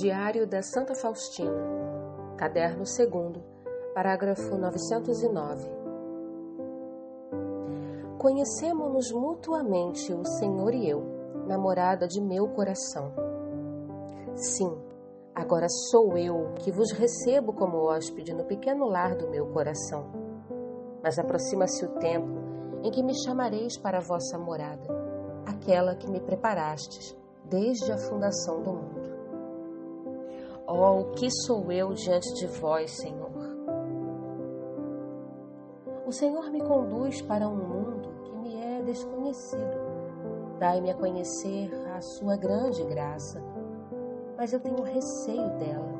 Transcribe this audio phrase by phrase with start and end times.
[0.00, 1.52] Diário da Santa Faustina,
[2.38, 3.44] Caderno 2,
[3.94, 5.68] parágrafo 909.
[8.16, 11.02] Conhecemos-nos mutuamente, o Senhor e eu,
[11.46, 13.12] namorada de meu coração.
[14.36, 14.74] Sim,
[15.34, 20.10] agora sou eu que vos recebo como hóspede no pequeno lar do meu coração.
[21.02, 22.40] Mas aproxima-se o tempo
[22.82, 24.88] em que me chamareis para a vossa morada,
[25.44, 27.14] aquela que me preparastes
[27.44, 28.99] desde a fundação do mundo.
[30.72, 33.32] Oh, o que sou eu diante de vós, Senhor?
[36.06, 39.80] O Senhor me conduz para um mundo que me é desconhecido.
[40.60, 43.42] Dai-me a conhecer a sua grande graça,
[44.36, 45.92] mas eu tenho receio dela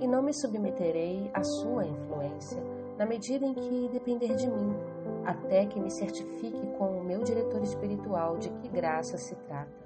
[0.00, 2.62] e não me submeterei à sua influência
[2.96, 4.74] na medida em que depender de mim,
[5.22, 9.85] até que me certifique com o meu diretor espiritual de que graça se trata.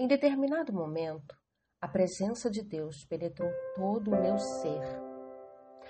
[0.00, 1.34] Em determinado momento,
[1.80, 4.80] a presença de Deus penetrou todo o meu ser.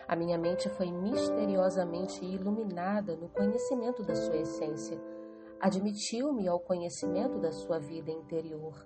[0.08, 4.98] A minha mente foi misteriosamente iluminada no conhecimento da sua essência.
[5.60, 8.82] Admitiu-me ao conhecimento da sua vida interior.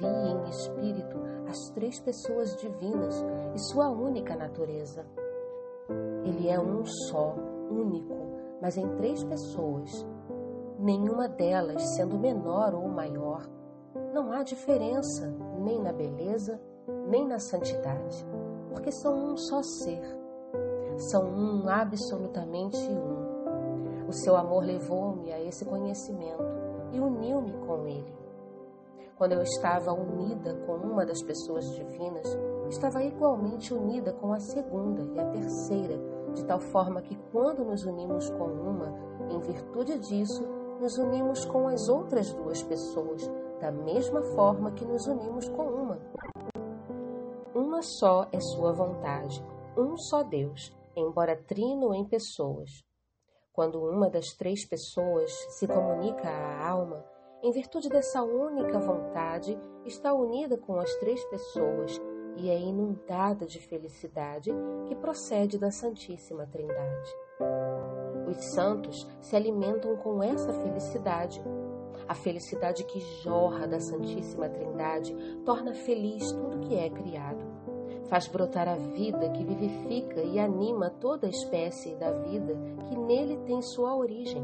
[0.00, 1.16] Vi em espírito
[1.48, 3.24] as três pessoas divinas
[3.54, 5.06] e sua única natureza.
[6.24, 7.36] Ele é um só,
[7.70, 8.16] único,
[8.60, 9.88] mas em três pessoas,
[10.76, 13.57] nenhuma delas sendo menor ou maior
[14.18, 16.60] não há diferença nem na beleza,
[17.06, 18.26] nem na santidade,
[18.68, 20.02] porque são um só ser.
[21.12, 24.08] São um absolutamente um.
[24.08, 26.42] O seu amor levou-me a esse conhecimento
[26.92, 28.12] e uniu-me com ele.
[29.16, 32.26] Quando eu estava unida com uma das pessoas divinas,
[32.68, 35.96] estava igualmente unida com a segunda e a terceira,
[36.34, 38.92] de tal forma que quando nos unimos com uma,
[39.30, 40.42] em virtude disso,
[40.80, 43.28] nos unimos com as outras duas pessoas,
[43.60, 45.98] da mesma forma que nos unimos com uma.
[47.54, 49.44] Uma só é sua vontade,
[49.76, 52.70] um só Deus, embora trino em pessoas.
[53.52, 57.04] Quando uma das três pessoas se comunica à alma,
[57.42, 62.00] em virtude dessa única vontade, está unida com as três pessoas
[62.36, 64.50] e é inundada de felicidade
[64.86, 67.10] que procede da Santíssima Trindade.
[68.28, 71.42] Os santos se alimentam com essa felicidade
[72.08, 75.14] a felicidade que jorra da Santíssima Trindade
[75.44, 77.44] torna feliz tudo que é criado.
[78.08, 82.56] Faz brotar a vida que vivifica e anima toda a espécie da vida
[82.88, 84.42] que nele tem sua origem.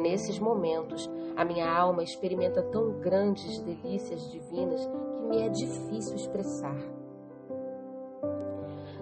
[0.00, 6.78] Nesses momentos, a minha alma experimenta tão grandes delícias divinas que me é difícil expressar.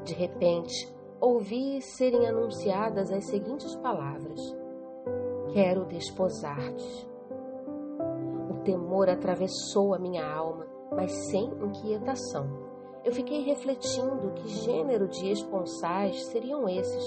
[0.04, 4.40] De repente, ouvi serem anunciadas as seguintes palavras:
[5.52, 7.11] Quero desposar-te
[8.62, 12.72] temor atravessou a minha alma, mas sem inquietação.
[13.04, 17.04] Eu fiquei refletindo que gênero de esponsais seriam esses.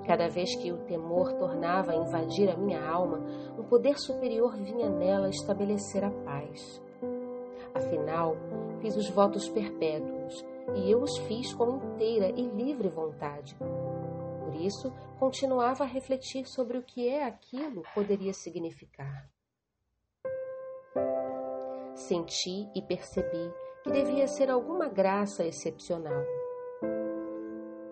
[0.00, 3.20] E cada vez que o temor tornava a invadir a minha alma,
[3.56, 6.82] um poder superior vinha nela estabelecer a paz.
[7.72, 8.36] Afinal,
[8.80, 10.44] fiz os votos perpétuos
[10.74, 13.56] e eu os fiz com inteira e livre vontade.
[14.44, 19.31] Por isso, continuava a refletir sobre o que é aquilo poderia significar.
[21.94, 26.24] Senti e percebi que devia ser alguma graça excepcional.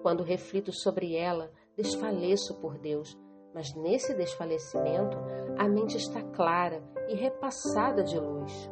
[0.03, 3.16] Quando reflito sobre ela, desfaleço por Deus,
[3.55, 5.19] mas nesse desfalecimento
[5.59, 8.71] a mente está clara e repassada de luz.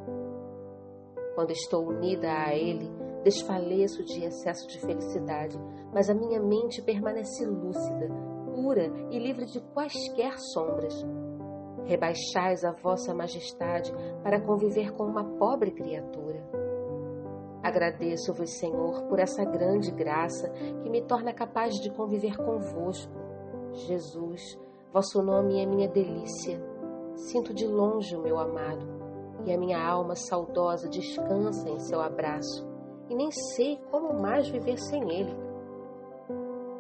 [1.35, 2.91] Quando estou unida a Ele,
[3.23, 5.59] desfaleço de excesso de felicidade,
[5.93, 8.09] mas a minha mente permanece lúcida,
[8.55, 10.95] pura e livre de quaisquer sombras.
[11.89, 13.91] Rebaixais a vossa majestade
[14.23, 16.47] para conviver com uma pobre criatura.
[17.63, 23.11] Agradeço-vos, Senhor, por essa grande graça que me torna capaz de conviver convosco.
[23.73, 24.61] Jesus,
[24.93, 26.63] vosso nome é minha delícia.
[27.15, 28.87] Sinto de longe o meu amado,
[29.47, 32.69] e a minha alma saudosa descansa em seu abraço,
[33.09, 35.35] e nem sei como mais viver sem ele.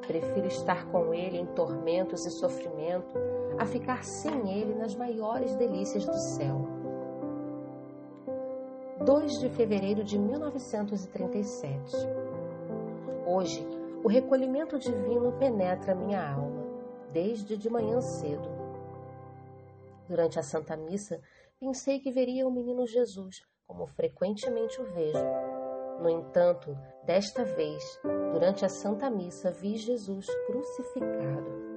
[0.06, 3.18] Prefiro estar com ele em tormentos e sofrimento
[3.58, 6.66] a ficar sem ele nas maiores delícias do céu.
[9.04, 11.96] 2 de fevereiro de 1937.
[13.26, 13.66] Hoje,
[14.04, 16.64] o recolhimento divino penetra minha alma,
[17.12, 18.48] desde de manhã cedo.
[20.08, 21.20] Durante a Santa Missa,
[21.58, 25.24] pensei que veria o menino Jesus, como frequentemente o vejo.
[26.00, 28.00] No entanto, desta vez,
[28.32, 31.67] durante a Santa Missa, vi Jesus crucificado.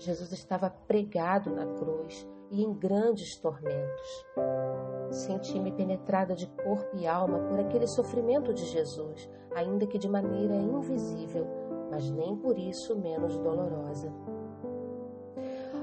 [0.00, 4.26] Jesus estava pregado na cruz e em grandes tormentos.
[5.10, 10.56] Senti-me penetrada de corpo e alma por aquele sofrimento de Jesus, ainda que de maneira
[10.56, 11.46] invisível,
[11.90, 14.10] mas nem por isso menos dolorosa.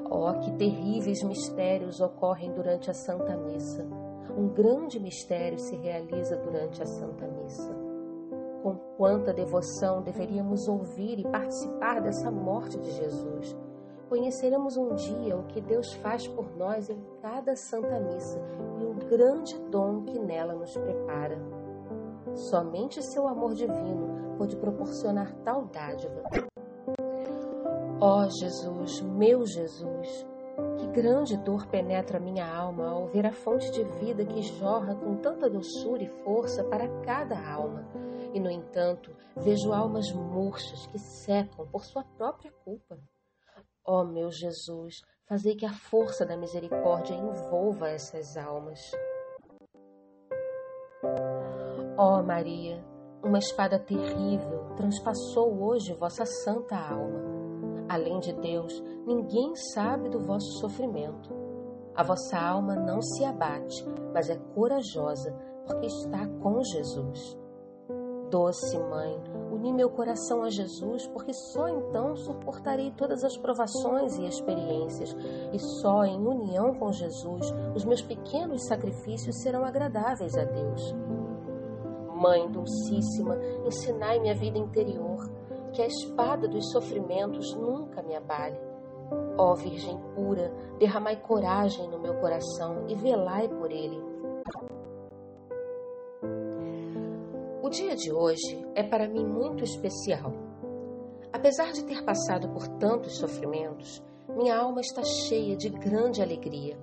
[0.09, 3.87] Oh, que terríveis mistérios ocorrem durante a Santa Missa!
[4.35, 7.71] Um grande mistério se realiza durante a Santa Missa.
[8.63, 13.66] Com quanta devoção deveríamos ouvir e participar dessa morte de Jesus
[14.09, 18.39] Conheceremos um dia o que Deus faz por nós em cada Santa Missa
[18.79, 21.37] e o grande dom que nela nos prepara.
[22.33, 26.23] Somente seu amor divino pode proporcionar tal dádiva.
[27.99, 30.25] Ó oh, Jesus, meu Jesus,
[30.77, 35.17] que grande dor penetra minha alma ao ver a fonte de vida que jorra com
[35.17, 37.85] tanta doçura e força para cada alma.
[38.33, 42.97] E, no entanto, vejo almas murchas que secam por sua própria culpa.
[43.89, 48.79] Ó oh, meu Jesus, fazei que a força da misericórdia envolva essas almas.
[51.97, 52.83] Ó oh, Maria,
[53.23, 57.23] uma espada terrível transpassou hoje vossa santa alma.
[57.87, 61.33] Além de Deus, ninguém sabe do vosso sofrimento.
[61.95, 65.31] A vossa alma não se abate, mas é corajosa,
[65.65, 67.37] porque está com Jesus.
[68.29, 69.17] Doce Mãe,
[69.67, 75.15] uni meu coração a Jesus, porque só então suportarei todas as provações e experiências,
[75.51, 80.95] e só em união com Jesus os meus pequenos sacrifícios serão agradáveis a Deus.
[82.15, 85.29] Mãe Dulcíssima, ensinai-me a vida interior,
[85.73, 88.57] que a espada dos sofrimentos nunca me abale.
[89.37, 94.16] Ó Virgem pura, derramai coragem no meu coração e velai por ele
[97.67, 100.31] O dia de hoje é para mim muito especial.
[101.33, 104.01] Apesar de ter passado por tantos sofrimentos,
[104.37, 106.79] minha alma está cheia de grande alegria.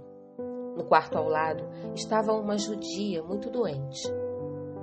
[0.76, 1.64] No quarto ao lado
[1.94, 4.02] estava uma judia muito doente.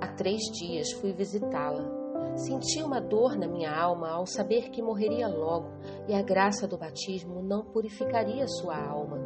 [0.00, 1.88] Há três dias fui visitá-la.
[2.34, 5.68] Senti uma dor na minha alma ao saber que morreria logo
[6.08, 9.20] e a graça do batismo não purificaria sua alma.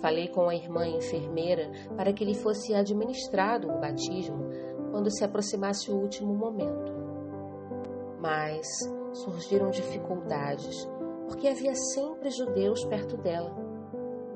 [0.00, 4.48] Falei com a irmã enfermeira para que lhe fosse administrado o batismo
[4.94, 6.92] quando se aproximasse o último momento.
[8.20, 8.64] Mas
[9.12, 10.88] surgiram dificuldades,
[11.26, 13.52] porque havia sempre judeus perto dela.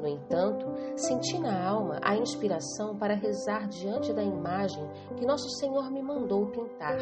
[0.01, 0.67] No entanto,
[0.97, 4.85] senti na alma a inspiração para rezar diante da imagem
[5.17, 6.99] que Nosso Senhor me mandou pintar.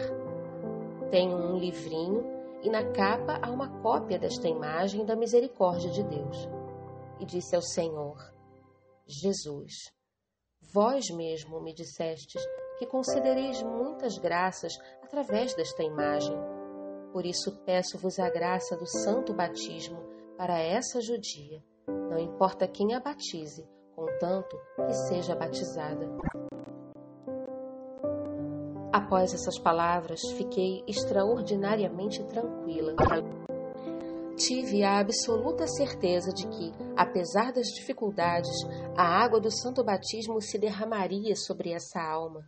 [1.11, 2.27] Tenho um livrinho
[2.63, 6.47] e na capa há uma cópia desta imagem da misericórdia de Deus.
[7.19, 8.19] E disse ao Senhor:
[9.07, 9.73] Jesus,
[10.75, 12.43] vós mesmo me dissestes
[12.79, 16.37] que concedereis muitas graças através desta imagem.
[17.13, 20.03] Por isso peço-vos a graça do santo batismo
[20.37, 24.57] para essa judia, não importa quem a batize, contanto
[24.87, 26.07] que seja batizada.
[28.93, 32.95] Após essas palavras, fiquei extraordinariamente tranquila.
[34.37, 38.53] Tive a absoluta certeza de que, apesar das dificuldades,
[38.97, 42.47] a água do santo batismo se derramaria sobre essa alma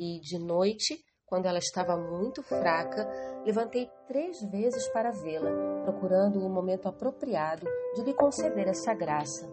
[0.00, 3.06] e, de noite, quando ela estava muito fraca,
[3.44, 5.50] levantei três vezes para vê-la,
[5.84, 9.52] procurando o momento apropriado de lhe conceder essa graça.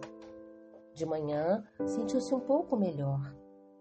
[0.94, 3.20] De manhã, sentiu-se um pouco melhor.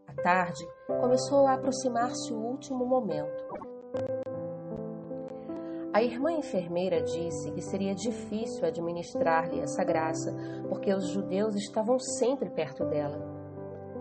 [0.05, 0.67] À tarde,
[0.99, 3.45] começou a aproximar-se o último momento.
[5.93, 10.35] A irmã enfermeira disse que seria difícil administrar-lhe essa graça,
[10.67, 13.36] porque os judeus estavam sempre perto dela.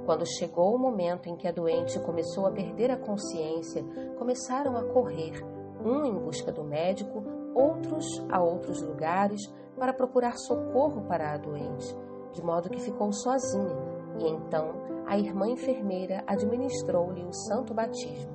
[0.06, 3.84] Quando chegou o momento em que a doente começou a perder a consciência,
[4.16, 5.44] começaram a correr,
[5.84, 9.40] um em busca do médico, outros a outros lugares
[9.76, 11.92] para procurar socorro para a doente,
[12.32, 13.76] de modo que ficou sozinha,
[14.20, 14.74] e então
[15.06, 18.30] a irmã enfermeira administrou-lhe o santo batismo.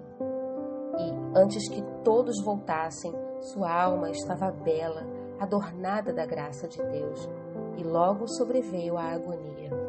[0.99, 5.07] E, antes que todos voltassem, sua alma estava bela,
[5.39, 7.29] adornada da graça de Deus,
[7.77, 9.80] e logo sobreveio a agonia.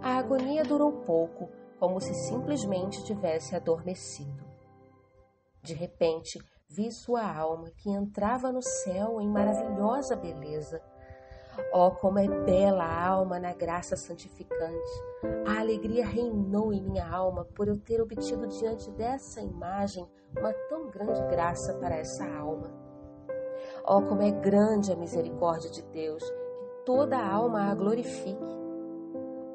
[0.00, 4.44] A agonia durou pouco, como se simplesmente tivesse adormecido.
[5.62, 6.38] De repente,
[6.68, 10.80] vi sua alma que entrava no céu em maravilhosa beleza.
[11.72, 15.02] Oh, como é bela a alma na graça santificante!
[15.44, 20.06] A alegria reinou em minha alma por eu ter obtido diante dessa imagem
[20.38, 22.72] uma tão grande graça para essa alma.
[23.84, 28.57] Oh, como é grande a misericórdia de Deus, que toda a alma a glorifique.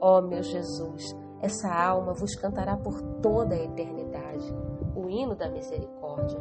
[0.05, 4.53] Ó oh, meu Jesus, essa alma vos cantará por toda a eternidade
[4.93, 6.37] o hino da misericórdia.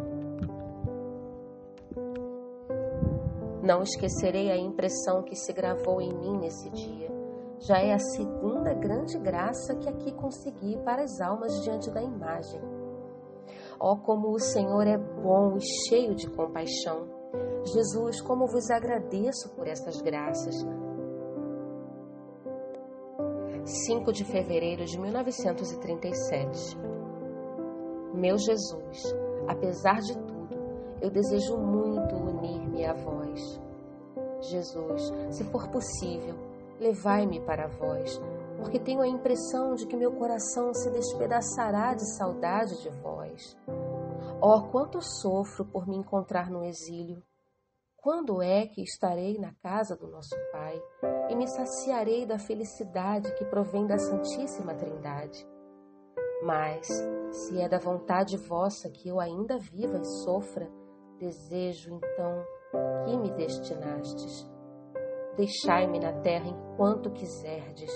[3.63, 7.09] Não esquecerei a impressão que se gravou em mim nesse dia.
[7.61, 12.61] já é a segunda grande graça que aqui consegui para as almas diante da imagem.
[13.79, 17.07] Ó, oh, como o Senhor é bom e cheio de compaixão.
[17.73, 20.67] Jesus, como vos agradeço por estas graças.
[23.65, 26.77] 5 de fevereiro de 1937.
[28.13, 29.15] Meu Jesus,
[29.47, 30.57] apesar de tudo,
[31.01, 33.61] eu desejo muito unir-me a vós.
[34.41, 36.35] Jesus, se for possível,
[36.81, 38.21] levai-me para vós,
[38.59, 43.57] porque tenho a impressão de que meu coração se despedaçará de saudade de vós.
[44.41, 47.23] Oh, quanto sofro por me encontrar no exílio!
[48.03, 50.83] Quando é que estarei na casa do nosso Pai
[51.31, 55.47] e me saciarei da felicidade que provém da Santíssima Trindade?
[56.43, 56.89] Mas,
[57.31, 60.69] se é da vontade vossa que eu ainda viva e sofra,
[61.17, 62.45] desejo então
[63.05, 64.51] que me destinastes.
[65.37, 67.93] Deixai-me na terra enquanto quiserdes,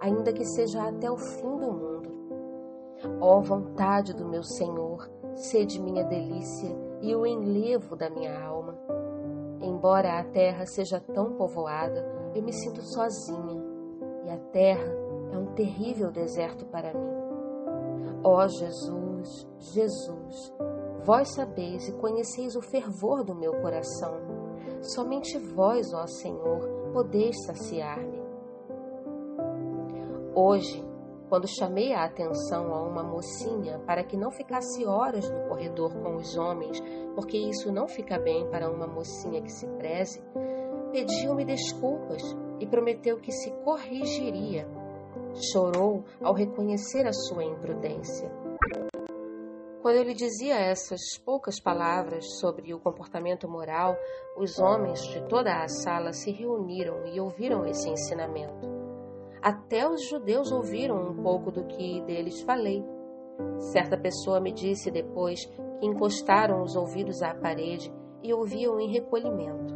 [0.00, 2.10] ainda que seja até o fim do mundo.
[3.20, 8.61] Ó vontade do meu Senhor, sede minha delícia e o enlevo da minha alma.
[9.82, 13.60] Embora a terra seja tão povoada, eu me sinto sozinha,
[14.24, 14.88] e a terra
[15.32, 17.10] é um terrível deserto para mim.
[18.22, 20.54] Ó Jesus, Jesus,
[21.04, 24.14] vós sabeis e conheceis o fervor do meu coração.
[24.82, 26.60] Somente vós, ó Senhor,
[26.92, 28.22] podeis saciar-me.
[30.32, 30.91] Hoje,
[31.32, 36.16] quando chamei a atenção a uma mocinha para que não ficasse horas no corredor com
[36.16, 36.78] os homens,
[37.14, 40.22] porque isso não fica bem para uma mocinha que se preze,
[40.92, 42.20] pediu-me desculpas
[42.60, 44.68] e prometeu que se corrigiria.
[45.50, 48.30] Chorou ao reconhecer a sua imprudência.
[49.80, 53.96] Quando eu lhe dizia essas poucas palavras sobre o comportamento moral,
[54.36, 58.81] os homens de toda a sala se reuniram e ouviram esse ensinamento.
[59.42, 62.84] Até os judeus ouviram um pouco do que deles falei.
[63.72, 69.74] Certa pessoa me disse depois que encostaram os ouvidos à parede e ouviam em recolhimento.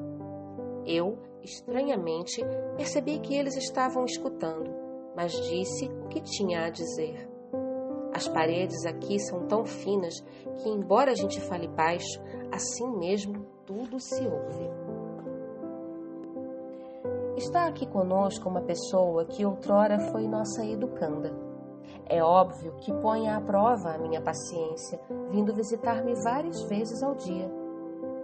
[0.86, 2.40] Eu, estranhamente,
[2.76, 4.72] percebi que eles estavam escutando,
[5.16, 7.28] mas disse o que tinha a dizer.
[8.14, 10.14] As paredes aqui são tão finas
[10.62, 14.85] que, embora a gente fale baixo, assim mesmo tudo se ouve.
[17.36, 21.30] Está aqui conosco uma pessoa que outrora foi nossa educanda.
[22.08, 24.98] É óbvio que põe à prova a minha paciência,
[25.30, 27.46] vindo visitar-me várias vezes ao dia.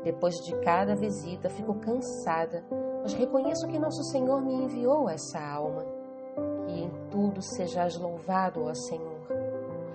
[0.02, 2.64] Depois de cada visita, fico cansada,
[3.02, 5.84] mas reconheço que Nosso Senhor me enviou essa alma.
[6.66, 9.26] Que em tudo sejais louvado, ó Senhor.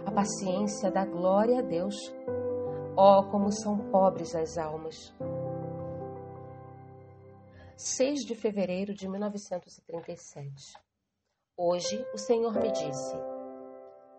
[0.06, 1.96] A paciência dá glória a Deus.
[2.96, 5.12] Ó, oh, como são pobres as almas!
[7.80, 10.74] 6 de fevereiro de 1937.
[11.56, 13.16] Hoje o Senhor me disse: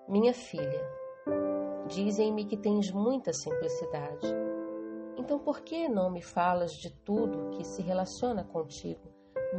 [0.09, 0.89] Minha filha,
[1.89, 4.29] dizem-me que tens muita simplicidade.
[5.17, 9.13] Então por que não me falas de tudo que se relaciona contigo,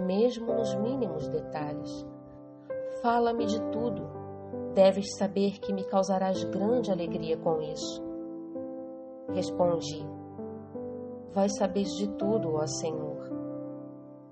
[0.07, 1.91] mesmo nos mínimos detalhes?
[3.01, 4.09] Fala-me de tudo.
[4.73, 8.01] Deves saber que me causarás grande alegria com isso.
[9.33, 10.07] Respondi:
[11.33, 13.18] Vai saber de tudo, ó Senhor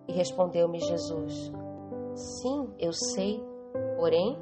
[0.07, 1.51] e respondeu-me Jesus:
[2.15, 3.43] Sim, eu sei,
[3.95, 4.37] porém,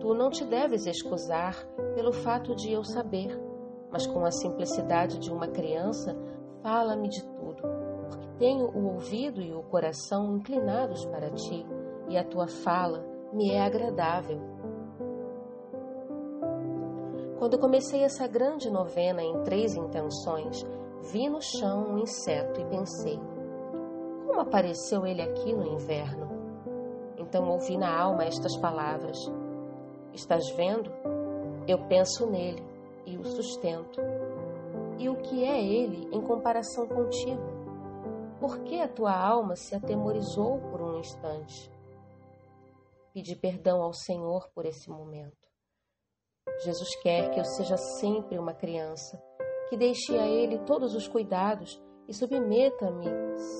[0.00, 3.38] tu não te deves excusar pelo fato de eu saber,
[3.90, 6.16] mas com a simplicidade de uma criança,
[6.62, 7.62] fala-me de tudo,
[8.08, 11.66] porque tenho o ouvido e o coração inclinados para ti,
[12.08, 14.40] e a tua fala me é agradável.
[17.38, 20.64] Quando comecei essa grande novena em três intenções,
[21.12, 23.18] vi no chão um inseto e pensei:
[24.38, 26.28] como apareceu ele aqui no inverno?
[27.18, 29.18] Então ouvi na alma estas palavras:
[30.12, 30.92] Estás vendo?
[31.66, 32.64] Eu penso nele
[33.04, 34.00] e o sustento.
[34.96, 37.42] E o que é ele em comparação contigo?
[38.38, 41.68] Por que a tua alma se atemorizou por um instante?
[43.12, 45.48] Pedi perdão ao Senhor por esse momento.
[46.62, 49.20] Jesus quer que eu seja sempre uma criança,
[49.68, 53.06] que deixe a Ele todos os cuidados e submeta-me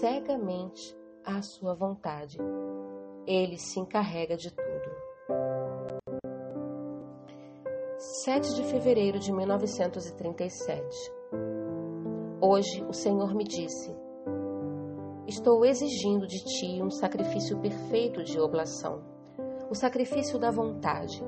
[0.01, 2.39] cegamente à sua vontade.
[3.27, 4.69] Ele se encarrega de tudo.
[8.25, 11.13] 7 de fevereiro de 1937.
[12.41, 13.95] Hoje o Senhor me disse:
[15.27, 19.03] Estou exigindo de ti um sacrifício perfeito de oblação,
[19.71, 21.23] o sacrifício da vontade.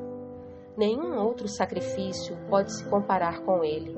[0.75, 3.95] Nenhum outro sacrifício pode se comparar com ele.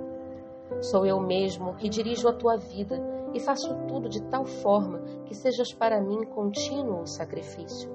[0.81, 5.35] Sou eu mesmo que dirijo a tua vida e faço tudo de tal forma que
[5.35, 7.91] sejas para mim contínuo sacrifício.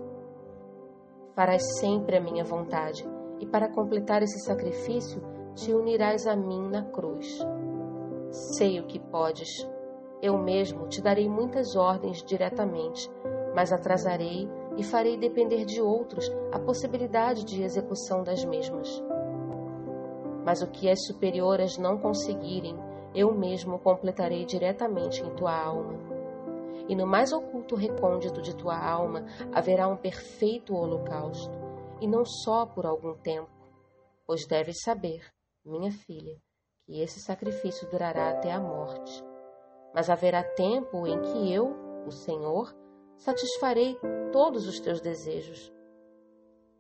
[1.36, 3.08] farás sempre a minha vontade,
[3.40, 5.22] e para completar esse sacrifício
[5.54, 7.38] te unirás a mim na cruz.
[8.32, 9.50] Sei o que podes.
[10.22, 13.08] Eu mesmo te darei muitas ordens diretamente,
[13.54, 18.88] mas atrasarei e farei depender de outros a possibilidade de execução das mesmas.
[20.46, 22.76] Mas o que as superiores não conseguirem,
[23.18, 26.18] eu mesmo completarei diretamente em tua alma
[26.88, 31.54] e no mais oculto recôndito de tua alma haverá um perfeito holocausto,
[32.00, 33.50] e não só por algum tempo,
[34.26, 35.26] pois deves saber,
[35.66, 36.38] minha filha,
[36.86, 39.24] que esse sacrifício durará até a morte.
[39.94, 42.74] Mas haverá tempo em que eu, o Senhor,
[43.18, 43.98] satisfarei
[44.32, 45.74] todos os teus desejos.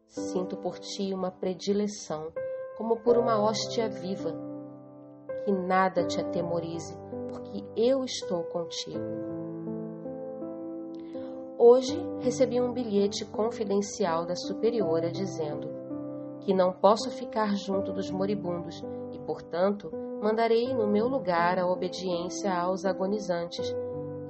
[0.06, 2.32] Sinto por ti uma predileção,
[2.77, 4.47] como por uma hóstia viva.
[5.48, 6.94] Que nada te atemorize,
[7.30, 9.00] porque eu estou contigo.
[11.58, 15.70] Hoje recebi um bilhete confidencial da superiora dizendo
[16.42, 19.89] que não posso ficar junto dos moribundos e, portanto,
[20.22, 23.74] mandarei no meu lugar a obediência aos agonizantes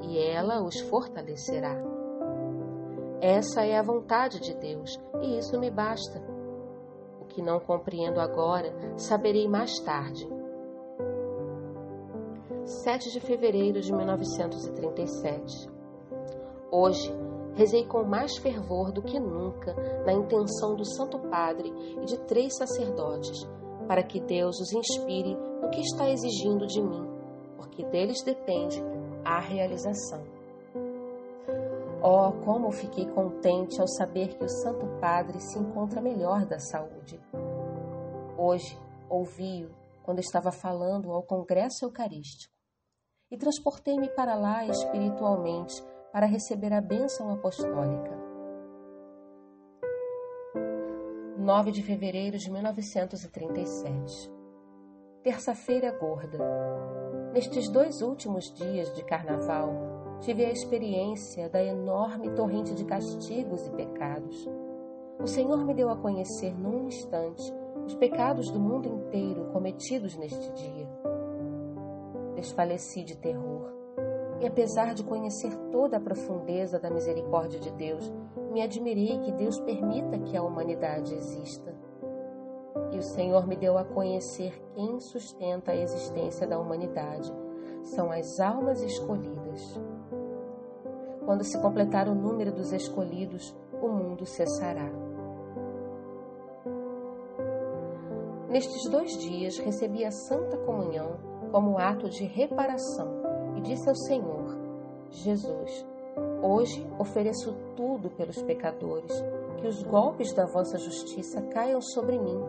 [0.04, 1.82] e ela os fortalecerá.
[3.20, 6.24] Essa é a vontade de Deus e isso me basta.
[7.20, 10.37] O que não compreendo agora, saberei mais tarde.
[12.68, 15.70] 7 de fevereiro de 1937
[16.70, 17.10] Hoje,
[17.56, 19.74] rezei com mais fervor do que nunca
[20.06, 23.48] na intenção do Santo Padre e de três sacerdotes,
[23.88, 27.08] para que Deus os inspire no que está exigindo de mim,
[27.56, 28.84] porque deles depende
[29.24, 30.26] a realização.
[32.04, 37.18] Oh, como fiquei contente ao saber que o Santo Padre se encontra melhor da saúde.
[38.38, 38.78] Hoje
[39.10, 39.70] ouvi-o
[40.04, 42.57] quando estava falando ao Congresso Eucarístico
[43.30, 48.18] e transportei-me para lá espiritualmente para receber a bênção apostólica.
[51.38, 54.32] 9 de fevereiro de 1937
[55.24, 56.40] Terça-feira Gorda.
[57.34, 63.72] Nestes dois últimos dias de carnaval, tive a experiência da enorme torrente de castigos e
[63.72, 64.48] pecados.
[65.20, 67.44] O Senhor me deu a conhecer num instante
[67.86, 71.17] os pecados do mundo inteiro cometidos neste dia.
[72.38, 73.78] Desfaleci de terror
[74.40, 78.14] e apesar de conhecer toda a profundeza da misericórdia de Deus,
[78.52, 81.76] me admirei que Deus permita que a humanidade exista.
[82.92, 87.34] E o Senhor me deu a conhecer quem sustenta a existência da humanidade.
[87.82, 89.82] São as almas escolhidas.
[91.26, 94.90] Quando se completar o número dos escolhidos, o mundo cessará.
[98.50, 103.22] Nestes dois dias recebi a Santa Comunhão como ato de reparação
[103.56, 104.58] e disse ao Senhor:
[105.10, 105.86] Jesus,
[106.42, 109.12] hoje ofereço tudo pelos pecadores,
[109.58, 112.40] que os golpes da vossa justiça caiam sobre mim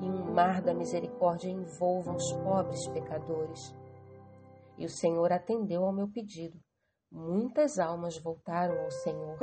[0.00, 3.74] e um mar da misericórdia envolva os pobres pecadores.
[4.76, 6.58] E o Senhor atendeu ao meu pedido.
[7.10, 9.38] Muitas almas voltaram ao Senhor,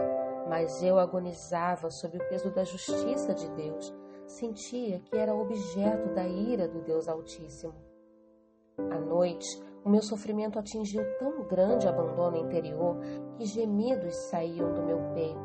[0.48, 3.94] mas eu agonizava sob o peso da justiça de Deus.
[4.28, 7.85] Sentia que era objeto da ira do Deus Altíssimo.
[8.78, 9.48] À noite,
[9.86, 12.98] o meu sofrimento atingiu tão grande abandono interior
[13.38, 15.40] que gemidos saíam do meu peito,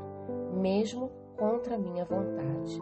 [0.55, 2.81] mesmo contra minha vontade.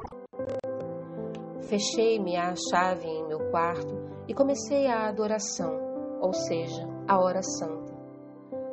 [1.63, 3.95] Fechei-me a chave em meu quarto
[4.27, 5.79] e comecei a adoração,
[6.21, 7.93] ou seja, a hora santa.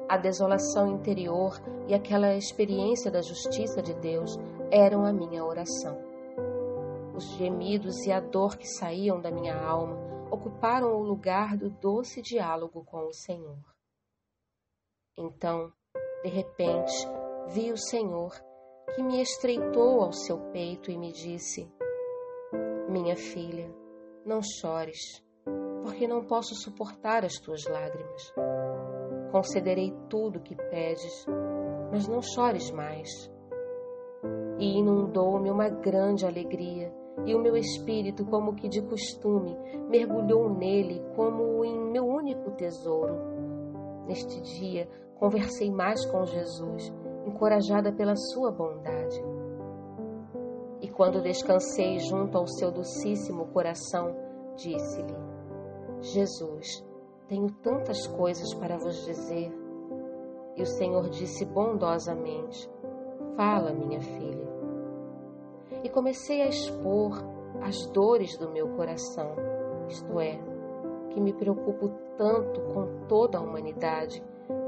[0.08, 4.38] A desolação interior e aquela experiência da justiça de Deus
[4.72, 5.98] eram a minha oração.
[7.14, 12.22] Os gemidos e a dor que saíam da minha alma ocuparam o lugar do doce
[12.22, 13.64] diálogo com o Senhor.
[15.18, 15.72] Então,
[16.24, 16.94] de repente,
[17.48, 18.34] vi o Senhor
[18.96, 21.72] que me estreitou ao seu peito e me disse:
[22.90, 23.74] Minha filha,
[24.26, 25.24] não chores,
[25.84, 28.34] porque não posso suportar as tuas lágrimas.
[29.32, 31.26] Concederei tudo o que pedes,
[31.92, 33.10] mas não chores mais.
[34.58, 36.92] E inundou-me uma grande alegria
[37.24, 39.58] e o meu espírito, como que de costume,
[39.90, 43.16] mergulhou nele como em meu único tesouro.
[44.08, 46.94] Neste dia, conversei mais com Jesus,
[47.26, 49.24] encorajada pela sua bondade.
[50.82, 54.16] E quando descansei junto ao seu docíssimo coração,
[54.56, 55.16] disse-lhe:
[56.02, 56.86] Jesus,
[57.28, 59.52] tenho tantas coisas para vos dizer.
[60.56, 62.70] E o Senhor disse bondosamente:
[63.36, 64.55] Fala, minha filha
[65.86, 67.24] e comecei a expor
[67.62, 69.36] as dores do meu coração,
[69.88, 70.36] isto é,
[71.12, 74.20] que me preocupo tanto com toda a humanidade,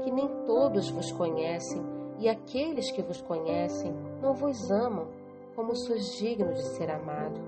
[0.04, 1.82] que nem todos vos conhecem
[2.20, 5.08] e aqueles que vos conhecem não vos amam,
[5.56, 7.40] como sois digno de ser amado.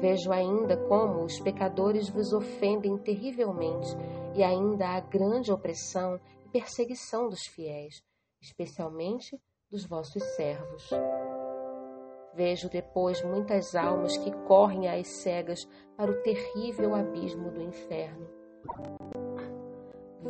[0.00, 3.94] Vejo ainda como os pecadores vos ofendem terrivelmente
[4.34, 8.02] e ainda há grande opressão e perseguição dos fiéis,
[8.40, 9.38] especialmente
[9.70, 10.88] dos vossos servos.
[12.34, 15.58] Vejo depois muitas almas que correm às cegas
[15.96, 18.26] para o terrível abismo do inferno.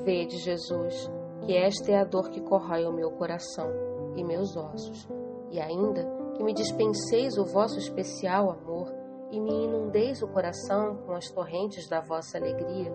[0.04, 1.10] Vede, Jesus,
[1.42, 3.68] que esta é a dor que corrói o meu coração
[4.16, 5.08] e meus ossos,
[5.50, 8.92] e ainda que me dispenseis o vosso especial amor
[9.30, 12.92] e me inundeis o coração com as torrentes da vossa alegria,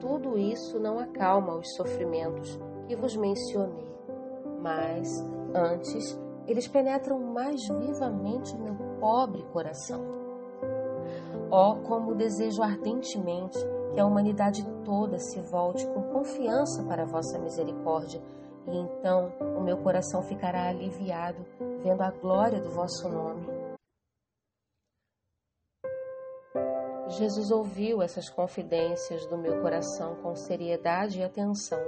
[0.00, 3.88] tudo isso não acalma os sofrimentos que vos mencionei,
[4.60, 5.08] mas,
[5.54, 10.02] antes, eles penetram mais vivamente o meu pobre coração.
[11.50, 13.58] Oh, como desejo ardentemente
[13.92, 18.22] que a humanidade toda se volte com confiança para a vossa misericórdia,
[18.66, 21.44] e então o meu coração ficará aliviado,
[21.82, 23.46] vendo a glória do vosso nome.
[27.08, 31.80] Jesus ouviu essas confidências do meu coração com seriedade e atenção,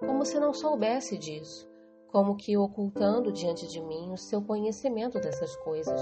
[0.00, 1.75] como se não soubesse disso
[2.08, 6.00] como que ocultando diante de mim o seu conhecimento dessas coisas.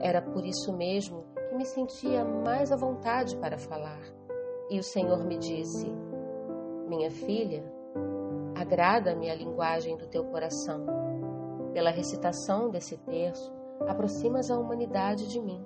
[0.00, 4.00] Era por isso mesmo que me sentia mais à vontade para falar.
[4.70, 5.92] E o Senhor me disse:
[6.88, 7.64] Minha filha,
[8.54, 10.86] agrada-me a linguagem do teu coração.
[11.72, 13.52] Pela recitação desse terço,
[13.88, 15.64] aproximas a humanidade de mim.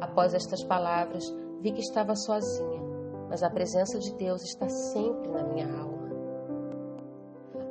[0.00, 1.24] Após estas palavras,
[1.60, 2.82] vi que estava sozinha,
[3.28, 5.99] mas a presença de Deus está sempre na minha alma.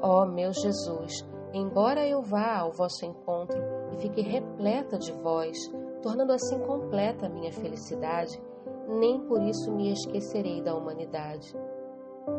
[0.02, 3.58] Ó oh, meu Jesus, embora eu vá ao vosso encontro
[3.92, 5.58] e fique repleta de vós,
[6.02, 8.42] tornando assim completa a minha felicidade,
[8.88, 11.54] nem por isso me esquecerei da humanidade.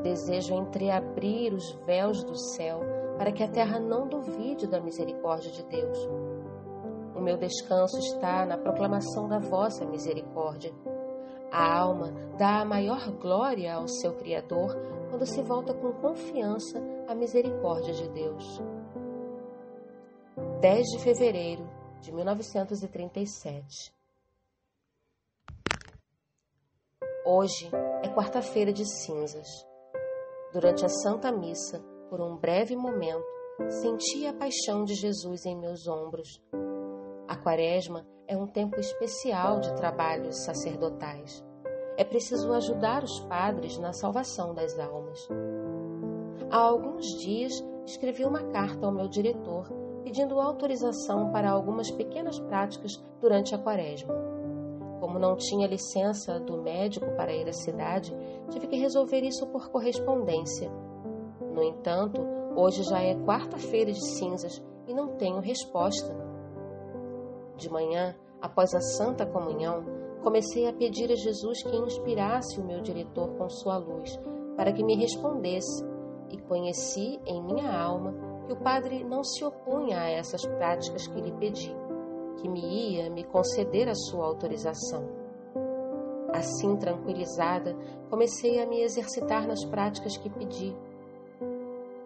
[0.03, 2.81] Desejo entreabrir os véus do céu
[3.18, 5.99] para que a terra não duvide da misericórdia de Deus.
[7.14, 10.73] O meu descanso está na proclamação da vossa misericórdia.
[11.53, 14.75] A alma dá a maior glória ao seu Criador
[15.11, 18.62] quando se volta com confiança à misericórdia de Deus.
[20.61, 21.68] 10 de fevereiro
[22.01, 23.92] de 1937
[27.27, 27.68] Hoje
[28.05, 29.49] é quarta-feira de cinzas.
[30.53, 33.27] Durante a Santa Missa, por um breve momento,
[33.83, 36.40] senti a paixão de Jesus em meus ombros.
[37.27, 41.44] A Quaresma é um tempo especial de trabalhos sacerdotais.
[41.96, 45.29] É preciso ajudar os padres na salvação das almas.
[46.50, 47.52] Há alguns dias
[47.86, 49.68] escrevi uma carta ao meu diretor
[50.02, 54.12] pedindo autorização para algumas pequenas práticas durante a quaresma.
[54.98, 58.12] Como não tinha licença do médico para ir à cidade,
[58.50, 60.68] tive que resolver isso por correspondência.
[61.54, 62.20] No entanto,
[62.56, 66.12] hoje já é quarta-feira de cinzas e não tenho resposta.
[67.56, 69.84] De manhã, após a Santa Comunhão,
[70.22, 74.18] comecei a pedir a Jesus que inspirasse o meu diretor com sua luz,
[74.56, 75.89] para que me respondesse,
[76.30, 78.14] e conheci em minha alma
[78.46, 81.74] que o padre não se opunha a essas práticas que lhe pedi,
[82.36, 85.08] que me ia me conceder a sua autorização.
[86.32, 87.76] Assim, tranquilizada,
[88.08, 90.76] comecei a me exercitar nas práticas que pedi.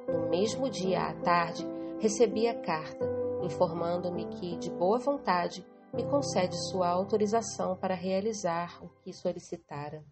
[0.09, 1.67] No mesmo dia à tarde,
[2.01, 8.89] recebi a carta informando-me que, de boa vontade, me concede sua autorização para realizar o
[9.03, 10.03] que solicitara.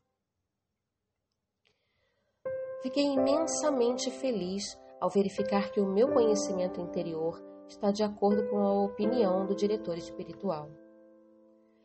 [2.82, 4.62] Fiquei imensamente feliz
[5.00, 9.96] ao verificar que o meu conhecimento interior está de acordo com a opinião do diretor
[9.96, 10.68] espiritual.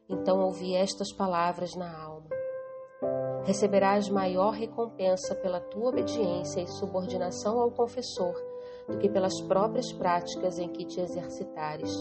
[0.10, 2.30] Então ouvi estas palavras na alma:
[3.44, 8.36] Receberás maior recompensa pela tua obediência e subordinação ao confessor
[8.90, 11.92] do que pelas próprias práticas em que te exercitares.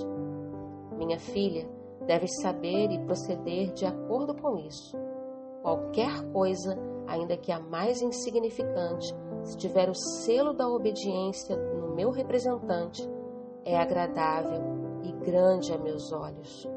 [0.96, 1.68] Minha filha,
[2.06, 4.96] Deves saber e proceder de acordo com isso.
[5.60, 9.14] Qualquer coisa, ainda que a mais insignificante,
[9.44, 13.02] se tiver o selo da obediência no meu representante,
[13.64, 14.62] é agradável
[15.02, 16.68] e grande a meus olhos.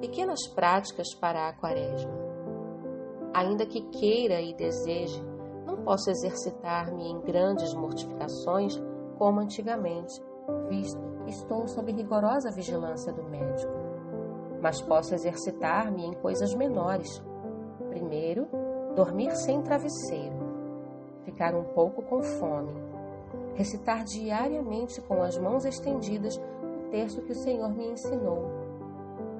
[0.00, 2.12] Pequenas práticas para a quaresma.
[3.34, 5.22] Ainda que queira e deseje,
[5.66, 8.80] não posso exercitar-me em grandes mortificações
[9.18, 10.22] como antigamente,
[10.68, 13.72] visto estou sob rigorosa vigilância do médico,
[14.62, 17.22] mas posso exercitar-me em coisas menores.
[17.96, 18.46] Primeiro,
[18.94, 20.36] dormir sem travesseiro,
[21.24, 22.74] ficar um pouco com fome,
[23.54, 28.50] recitar diariamente com as mãos estendidas o terço que o Senhor me ensinou,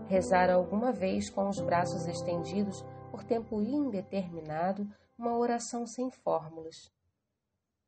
[0.08, 4.88] rezar alguma vez com os braços estendidos por tempo indeterminado
[5.18, 6.76] uma oração sem fórmulas.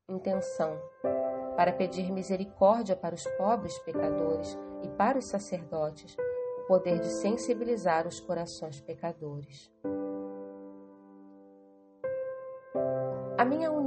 [0.06, 0.78] Intenção
[1.56, 6.14] para pedir misericórdia para os pobres pecadores e para os sacerdotes,
[6.62, 9.72] o poder de sensibilizar os corações pecadores.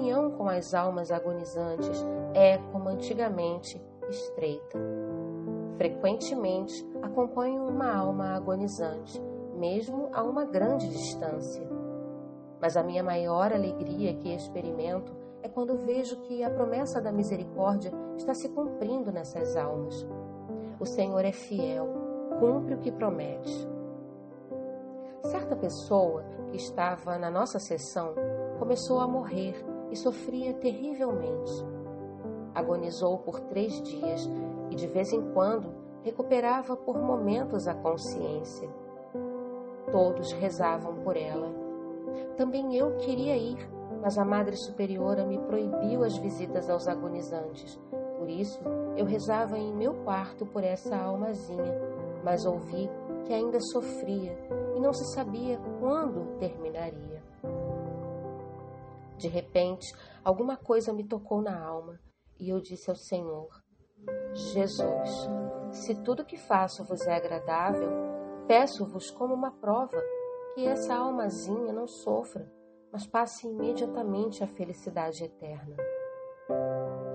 [0.02, 4.80] União com as almas agonizantes é, como antigamente, estreita.
[5.78, 9.22] Frequentemente acompanho uma alma agonizante,
[9.56, 11.70] mesmo a uma grande distância.
[12.60, 17.92] Mas a minha maior alegria que experimento é quando vejo que a promessa da misericórdia
[18.18, 20.04] está se cumprindo nessas almas.
[20.80, 21.88] O Senhor é fiel,
[22.40, 23.70] cumpre o que promete.
[25.26, 28.16] Certa pessoa que estava na nossa sessão
[28.58, 31.52] começou a morrer e sofria terrivelmente.
[32.56, 34.30] Agonizou por três dias
[34.70, 35.74] e de vez em quando
[36.04, 38.70] recuperava por momentos a consciência.
[39.92, 41.52] Todos rezavam por ela.
[42.38, 43.70] Também eu queria ir,
[44.02, 47.80] mas a Madre Superiora me proibiu as visitas aos agonizantes.
[48.18, 48.60] Por isso,
[48.96, 51.80] eu rezava em meu quarto por essa almazinha,
[52.24, 52.90] mas ouvi
[53.26, 54.38] que ainda sofria
[54.76, 57.21] e não se sabia quando terminaria.
[59.22, 62.00] De repente, alguma coisa me tocou na alma
[62.40, 63.50] e eu disse ao Senhor:
[64.34, 65.30] Jesus,
[65.72, 67.92] se tudo que faço vos é agradável,
[68.48, 70.02] peço-vos como uma prova
[70.56, 72.52] que essa almazinha não sofra,
[72.92, 75.78] mas passe imediatamente à felicidade eterna.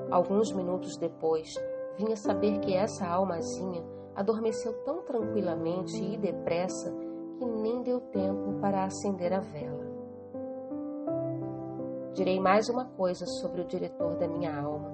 [0.09, 1.57] Alguns minutos depois,
[1.97, 6.95] vinha saber que essa almazinha adormeceu tão tranquilamente e depressa
[7.37, 9.76] que nem deu tempo para acender a vela.
[12.17, 14.91] Direi mais uma coisa sobre o diretor da minha alma.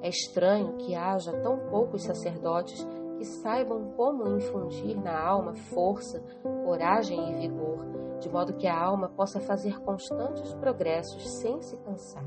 [0.00, 2.82] É estranho que haja tão poucos sacerdotes
[3.18, 6.18] que saibam como infundir na alma força,
[6.64, 7.84] coragem e vigor,
[8.20, 12.24] de modo que a alma possa fazer constantes progressos sem se cansar.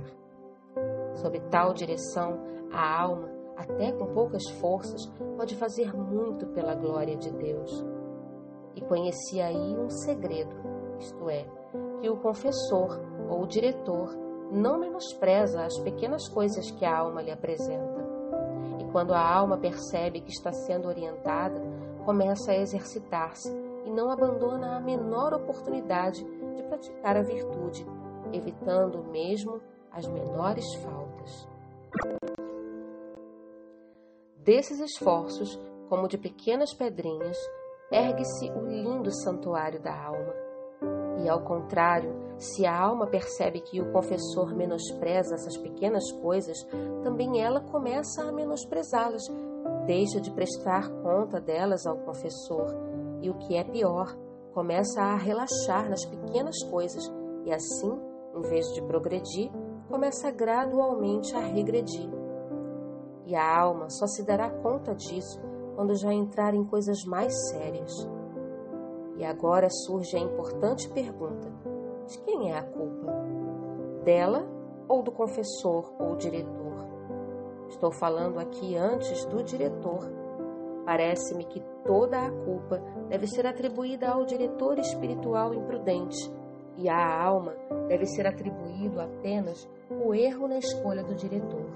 [1.16, 2.40] Sob tal direção,
[2.72, 7.84] a alma, até com poucas forças, pode fazer muito pela glória de Deus.
[8.76, 10.56] E conheci aí um segredo,
[11.00, 11.48] isto é,
[12.00, 14.16] que o confessor ou diretor
[14.52, 18.00] não menospreza as pequenas coisas que a alma lhe apresenta.
[18.80, 21.62] E quando a alma percebe que está sendo orientada,
[22.04, 23.50] começa a exercitar-se
[23.86, 26.24] e não abandona a menor oportunidade
[26.56, 27.86] de praticar a virtude,
[28.34, 29.62] evitando mesmo
[29.92, 31.48] as menores faltas.
[34.38, 37.38] Desses esforços, como de pequenas pedrinhas,
[37.92, 40.34] ergue-se o lindo santuário da alma.
[41.24, 46.58] E ao contrário, se a alma percebe que o confessor menospreza essas pequenas coisas,
[47.04, 49.24] também ela começa a menosprezá-las,
[49.86, 52.68] deixa de prestar conta delas ao confessor
[53.22, 54.16] e, o que é pior,
[54.54, 57.04] começa a relaxar nas pequenas coisas
[57.46, 57.92] e assim,
[58.34, 59.52] em vez de progredir,
[59.90, 62.10] começa gradualmente a regredir.
[63.26, 65.42] E a alma só se dará conta disso
[65.76, 67.92] quando já entrar em coisas mais sérias.
[69.18, 71.52] E agora surge a importante pergunta:
[72.10, 73.12] de quem é a culpa?
[74.04, 74.44] Dela
[74.88, 76.88] ou do confessor ou diretor?
[77.70, 80.10] Estou falando aqui antes do diretor.
[80.86, 86.18] Parece-me que toda a culpa deve ser atribuída ao diretor espiritual imprudente
[86.78, 87.54] e à alma
[87.88, 91.70] deve ser atribuído apenas o erro na escolha do diretor.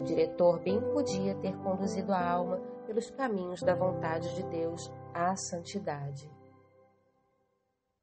[0.00, 5.36] O diretor bem podia ter conduzido a alma pelos caminhos da vontade de Deus à
[5.36, 6.28] santidade.